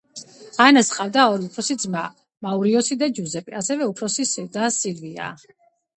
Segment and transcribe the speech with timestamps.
[0.63, 2.01] ანას ჰყავს ორი უფროსი ძმა
[2.47, 5.29] მაურისიო და ჯუზეპე, ასევე უფროსი და სილვია.